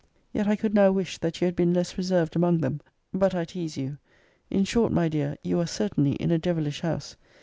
[0.33, 3.35] Yet I could now wish, that you had been less reserved among them >>> But
[3.35, 3.99] I tease you
[4.49, 7.17] In short, my dear, you are certainly in a devilish house!